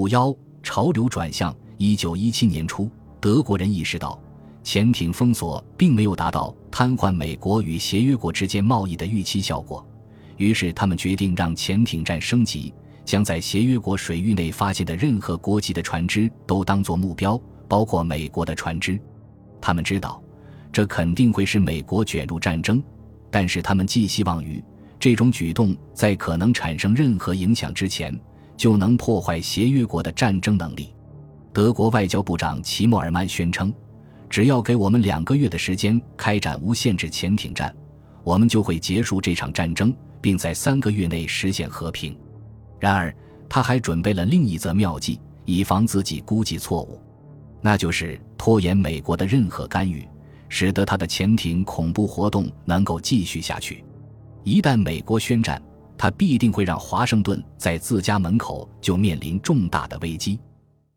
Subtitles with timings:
[0.00, 1.54] 五幺潮流转向。
[1.76, 4.18] 一九一七年初，德国人意识到
[4.62, 9.86] 潜艇封锁并没有达到瘫痪美国与协约国之间贸易的预期效果，
[10.38, 12.72] 于是他们决定让潜艇战升级，
[13.04, 17.38] 将在协约国水域内发现的任何国籍的船只都当作目标，
[17.68, 18.98] 包括美国的船只。
[19.60, 20.22] 他们知道，
[20.72, 22.82] 这肯定会使美国卷入战争，
[23.30, 24.64] 但是他们寄希望于
[24.98, 28.18] 这种举动在可能产生任何影响之前，
[28.60, 30.92] 就能破坏协约国的战争能力。
[31.50, 33.72] 德国外交部长齐默尔曼宣称
[34.28, 37.74] ：“只要给我们两个月的时间开展无限制潜艇战，
[38.22, 42.14] 我们就会结束这场战争，并在三个月内实现和平。”
[42.78, 43.16] 然而，
[43.48, 47.00] 他还准备了另一则妙计，以防自己估计错误，
[47.62, 50.06] 那就是拖延美国的任何干预，
[50.50, 53.82] 使得他的潜艇恐怖活动能够继续下去。
[54.44, 55.60] 一旦美国宣战，
[56.02, 60.40] 他必定会让华盛顿在自家门口就面临重大的危机。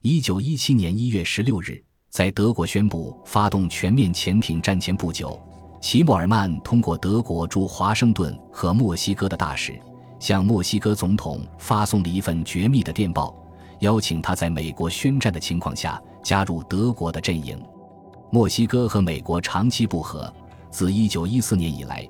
[0.00, 5.36] 一九一七年一月十六日，在德国宣布发动全面潜艇战前不久，
[5.80, 9.76] 齐默尔曼通过德国驻华盛顿和墨西哥的大使，
[10.20, 13.34] 向墨西哥总统发送了一份绝密的电报，
[13.80, 17.60] 邀请他在美国宣战的情况下加入德国的阵营。
[18.30, 20.32] 墨西哥和美国长期不和，
[20.70, 22.08] 自一九一四年以来，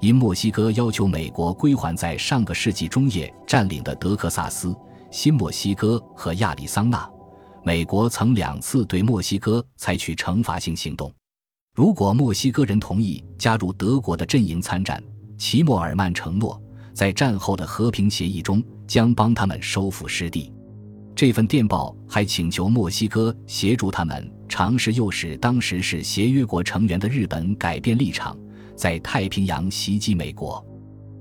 [0.00, 4.74] 因墨西哥要求美国归还在上个世纪中叶占领的德克萨斯、
[5.10, 7.08] 新墨西哥和亚利桑那。
[7.62, 11.12] 美国曾两次对墨西哥采取惩罚性行动。
[11.74, 15.02] 如果墨西哥人同意加入德国的阵营参战，
[15.36, 16.58] 齐默尔曼承诺
[16.94, 20.50] 在战后的和平协议中将帮他们收复失地。
[21.14, 28.34] 这份电报还请求墨西哥协助他们尝试诱使当时是协约国成员的日本改变立场，
[28.80, 30.64] 在太平洋袭击美国。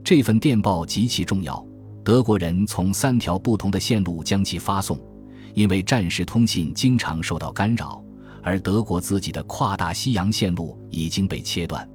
[0.02, 1.62] 这份电报极其重要，
[2.06, 4.98] 德国人从三条不同的线路将其发送。
[5.54, 8.02] 因为战时通信经常受到干扰，
[8.42, 11.86] 而德国自己的跨大西洋线路已经被切断，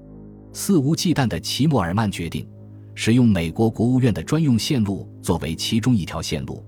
[0.53, 2.47] 肆无忌惮的齐默尔曼决定
[2.95, 6.63] 使用美国国务院的专用线路作为其中一条线路，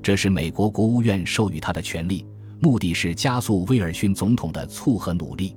[0.00, 2.24] 这是美国国务院授予他的权利，
[2.60, 5.56] 目的是加速威尔逊总统的促和努力。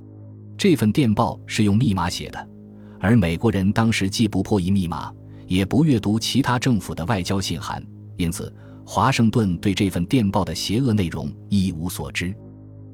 [0.57, 2.50] 这份电报是用密码写的，
[2.99, 5.11] 而美国人当时既不破译密码，
[5.47, 7.83] 也不阅读其他政府的外交信函，
[8.17, 8.53] 因此。
[8.91, 12.33] 华盛顿对这份电报的邪恶内容一无所知，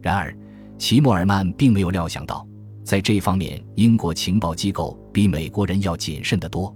[0.02, 0.38] 然而，
[0.78, 2.46] 齐默尔曼并没有料想到，
[2.84, 6.76] 在这方面，英国情报机构比美国人要谨慎得多。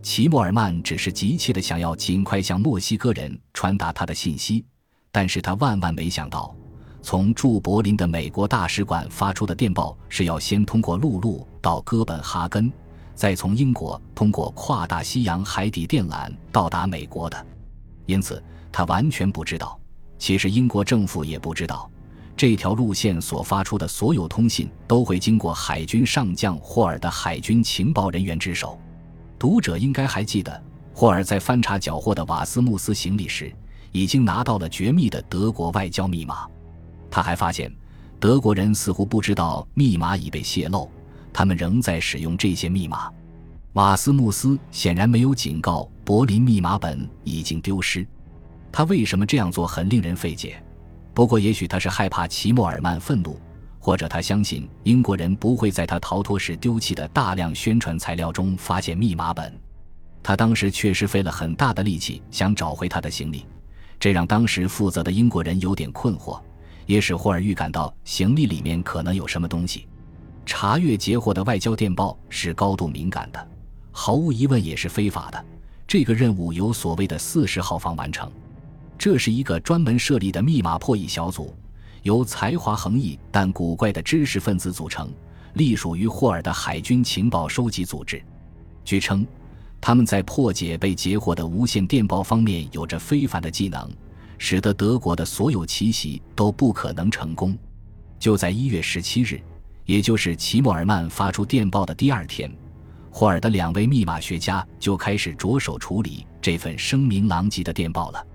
[0.00, 4.64] 齐默尔曼只是急切地想要尽快向墨西哥人传达他的信息，
[5.12, 6.56] 但是他万万没想到，
[7.02, 12.70] 从驻柏林的美国大使馆发出的电报是要先通过陆路到哥本哈根，
[13.14, 17.46] 再从英国通过跨大西洋海底电缆到达美国的，
[18.04, 18.44] 因此。
[18.76, 19.78] 他完全不知道，
[20.18, 21.88] 其实英国政府也不知道，
[22.36, 28.76] 这条路线所发出的所有通信都会经过海军上将霍尔的海军情报人员之手。
[29.38, 30.60] 读者应该还记得，
[30.92, 33.54] 霍尔在翻查缴获的瓦斯穆斯行李时，
[33.92, 36.48] 已经拿到了绝密的德国外交密码。
[37.08, 37.72] 他还发现，
[38.18, 40.90] 德国人似乎不知道密码已被泄露，
[41.34, 43.10] 他们仍在使用这些密码。
[43.74, 48.06] 瓦斯穆斯显然没有警告柏林密码本已经丢失。
[48.70, 50.62] 他为什么这样做很令人费解，
[51.12, 53.38] 不过也许他是害怕齐默尔曼愤怒，
[53.80, 59.52] 或者他相信英国人不会在他逃脱时丢弃的大量宣传材料中发现密码本。
[60.22, 63.44] 他当时确实费了很大的力气想找回他的行李，
[64.00, 66.40] 这让当时负责的英国人有点困惑，
[66.86, 69.86] 也使霍尔预感到行李里面可能有什么东西。
[70.46, 73.48] 查阅截获的外交电报是高度敏感的，
[73.90, 75.44] 毫无疑问也是非法的。
[75.86, 78.30] 这个任务由所谓的四十号房完成。
[78.96, 81.54] 这是一个专门设立的密码破译小组，
[82.02, 85.12] 由才华横溢但古怪的知识分子组成，
[85.54, 88.22] 隶属于霍尔的海军情报收集组织。
[88.84, 89.26] 据称，
[89.80, 93.90] 他们在破解被截获的无线电报方面有着非凡的技能，
[94.38, 97.56] 使得德国的所有奇袭都不可能成功。
[98.18, 99.40] 就在一月十七日，
[99.86, 102.50] 也就是齐默尔曼发出电报的第二天，
[103.10, 108.26] 霍尔的两位密码学家就开始着手处理这份声名狼藉的电报了。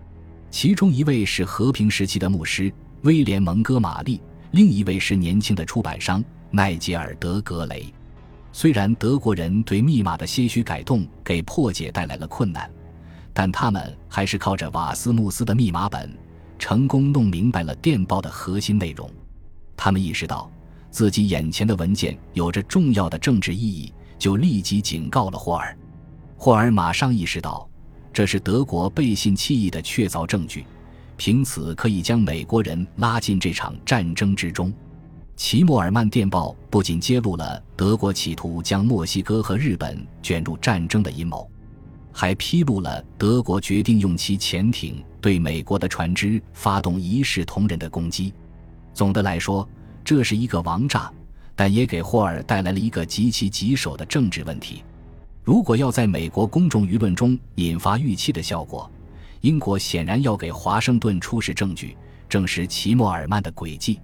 [0.51, 7.91] 其中一位是和平时期的牧师威廉·蒙哥马利，另一位是年轻的出版商奈杰尔·德·格雷。
[8.51, 12.69] 虽然德国人对密码的些许改动给破解带来了困难，
[13.33, 16.11] 但他们还是靠着瓦斯穆斯的密码本，
[16.57, 19.09] 成功弄明白了电报的核心内容。
[19.77, 20.51] 他们意识到
[20.91, 25.77] 自己眼前的文件有着重要的政治意义，就立即警告了霍尔。
[26.37, 27.67] 霍尔马上意识到。
[28.11, 30.65] 这是德国背信弃义的确凿证据，
[31.15, 34.73] 凭此可以将美国人拉进这场战争之中。
[35.35, 41.49] 齐默尔曼电报不仅揭露了德国企图将墨西哥和日本卷入战争的阴谋，
[42.11, 48.33] 还披露了德国决定用其潜艇对美国的船只发动一视同仁的攻击。
[48.91, 49.65] 总的来说，
[50.09, 51.13] 这是一个王炸，
[51.55, 54.83] 但也给霍尔带来了一个极其棘手的政治问题。
[55.43, 58.91] 如果要在美国公众舆论中引发预期的效果，
[59.41, 61.95] 英国显然要给华盛顿出示证据，
[62.27, 63.99] 证实齐默尔曼的诡计。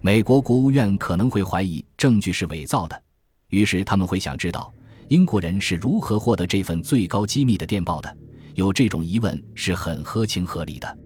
[0.00, 3.02] 美国国务院可能会怀疑证据是伪造的，
[3.48, 4.72] 于是他们会想知道
[5.08, 8.16] 英国人是如何获得这份最高机密的电报的。
[8.54, 10.98] 有这种疑问是很合情合理的，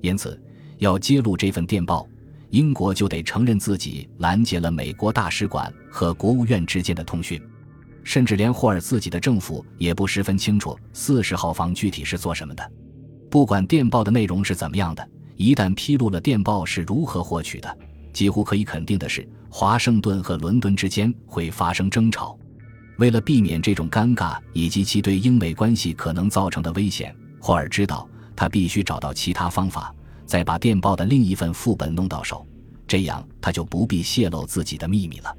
[0.00, 0.42] 因此
[0.78, 2.04] 要揭露这份电报，
[2.54, 7.42] 英国就得承认自己拦截了美国大使馆和国务院之间的通讯，
[8.04, 12.72] 甚至连霍尔自己的政府也不十分清楚四十号房具体是做什么的。
[13.28, 15.04] 不管电报的内容是怎么样的，
[15.34, 17.76] 一旦披露了电报是如何获取的。
[18.12, 22.38] 几乎可以肯定的是，华盛顿和伦敦之间会发生争吵。
[22.98, 29.92] 为了避免这种尴尬以及其对英美关系可能造成的危险，霍尔知道他必须找到其他方法，
[30.26, 32.46] 再把电报的另一份副本弄到手，
[32.86, 35.36] 这样他就不必泄露自己的秘密了。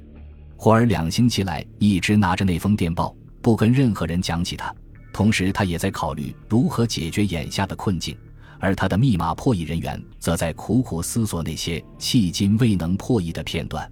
[0.56, 4.74] 霍尔两星期来一直拿着那封电报，不跟任何人讲起它，
[5.12, 8.16] 同时他也在考虑如何解决眼下的困境。
[8.58, 13.86] 而他的密码破译人员则在苦苦思索那些迄今未能破译的片段。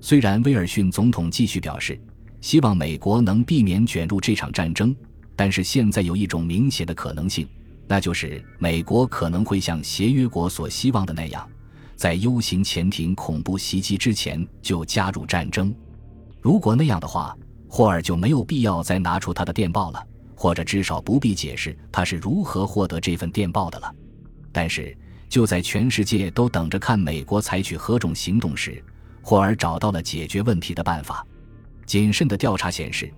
[0.00, 2.00] 虽然威尔逊总统继续表示
[2.40, 4.94] 希望美国能避免卷入这场战争，
[5.34, 7.48] 但是现在有一种明显的可能性，
[7.88, 11.48] 那就是美国可能会像协约国所希望的那样，
[11.94, 15.74] 在 U 型潜艇恐怖袭击之前就加入战争。
[16.40, 17.36] 如果那样的话，
[17.68, 20.06] 霍尔就没有必要再拿出他的电报了。
[20.38, 23.90] 或者至少不必解释他是如何获得这份电报的了。
[24.52, 24.94] 但是
[25.30, 28.84] 就在全世界都等着看美国采取何种行动时，
[29.22, 31.26] 霍尔找到了解决问题的办法。
[31.86, 33.10] 谨慎的调查显示，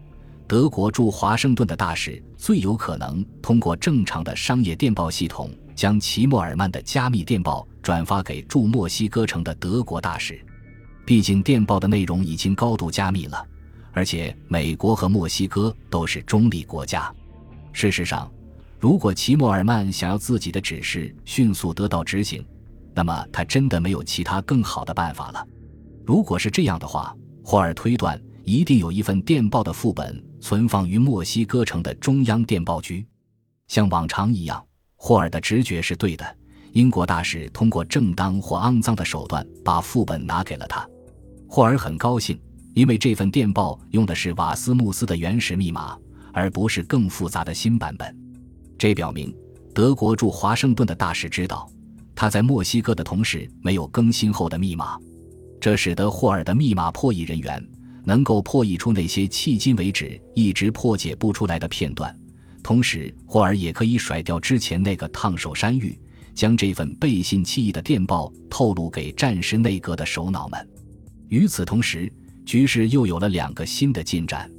[0.48, 10.42] 德国驻华盛顿的大使最有可能通过正常的商业电报系统将齐默尔曼的加密电报转发给驻墨西哥城的德国大使。
[11.04, 13.46] 毕竟电报的内容已经高度加密了。
[13.92, 17.12] 而且，美国和墨西哥都是中立国家。
[17.72, 18.30] 事实上，
[18.78, 22.42] 如果齐默尔曼想要自己的指示迅速得到执行，
[22.94, 25.46] 那么他真的没有其他更好的办法了。
[26.06, 27.14] 如果是这样的话，
[27.44, 28.18] 霍尔推断
[28.48, 33.06] 一定有一份电报的副本存放于墨西哥城的中央电报局。
[33.66, 34.64] 像往常一样，
[34.96, 36.36] 霍尔的直觉是对的。
[36.72, 40.88] 英国大使通过正当或肮脏的手段把副本拿给了他。
[41.46, 42.40] 霍尔很高兴。
[42.74, 45.98] 因为这份电报用的是瓦斯穆斯的原始密码，
[46.32, 48.16] 而不是更复杂的新版本。
[48.78, 49.34] 这表明
[49.74, 51.68] 德国驻华盛顿的大使知道
[52.14, 54.96] 他在墨西哥的同事没有更新后的密码，
[55.60, 57.60] 这使得霍尔的密码破译人员
[58.08, 62.18] 能够破译出那些迄今为止一直破解不出来的片段。
[62.62, 65.94] 同时，霍尔也可以甩掉之前那个烫手山芋，
[66.34, 70.68] 将这份背信弃义的电报透露给战时内阁的首脑们。
[71.28, 72.10] 与此同时，
[72.46, 74.50] 局势又有了两个新的进展，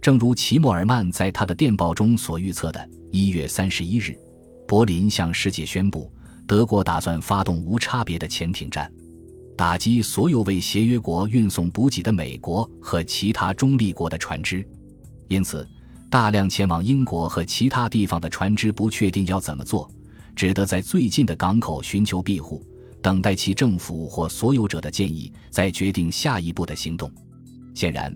[0.00, 4.18] 正如齐默尔曼在他的电报中所预测的，一月三十一日，
[4.66, 6.10] 柏林向世界宣布，
[6.46, 8.90] 德国打算发动无差别的潜艇战，
[9.56, 14.66] 打击所有为协约国运送补给的美国和其他中立国的船只。
[15.28, 15.66] 因此，
[16.10, 19.90] 大量前往英国和其他地方的船只不确定要怎么做，
[20.36, 22.62] 只得在最近的港口寻求庇护，
[23.00, 27.10] 等待其政府或所有者的建议，再决定下一步的行动。
[27.74, 28.14] 显然，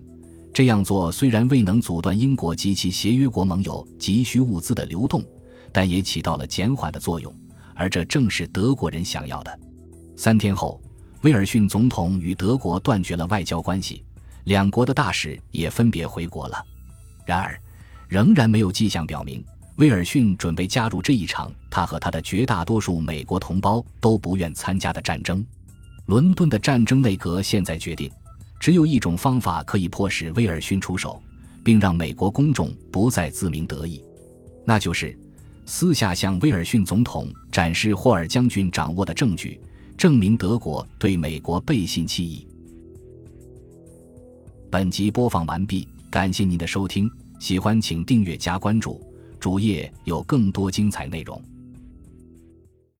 [0.53, 5.23] 这样做虽然未能阻断英国及其协约国盟友急需物资的流动，
[5.71, 7.33] 但也起到了减缓的作用，
[7.73, 9.59] 而这正是德国人想要的。
[10.15, 10.79] 三天后，
[11.21, 14.03] 威尔逊总统与德国断绝了外交关系，
[14.45, 16.65] 两国的大使也分别回国了。
[17.25, 17.59] 然而，
[18.07, 19.43] 仍然没有迹象表明
[19.75, 25.45] 威尔逊准备加入这一场他和他的绝大多数美国同胞都不愿参加的战争。
[26.07, 28.11] 伦敦的战争内阁现在决定。
[28.59, 31.19] 只有一种方法可以迫使威尔逊出手，
[31.63, 34.03] 并让美国公众不再自鸣得意，
[34.63, 35.17] 那就是
[35.65, 39.59] 私下向威尔逊总统展示霍尔将军掌握的证据，
[40.01, 42.47] 证明德国对美国背信弃义。
[44.71, 47.07] 本集播放完毕，感谢您的收听，
[47.39, 48.99] 喜欢请订阅加关注，
[49.39, 51.39] 主页有更多精彩内容。